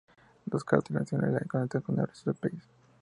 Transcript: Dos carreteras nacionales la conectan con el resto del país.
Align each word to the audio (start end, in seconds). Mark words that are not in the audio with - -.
Dos 0.45 0.63
carreteras 0.63 0.99
nacionales 1.01 1.41
la 1.43 1.47
conectan 1.47 1.83
con 1.83 1.99
el 1.99 2.07
resto 2.07 2.31
del 2.31 2.39
país. 2.39 2.67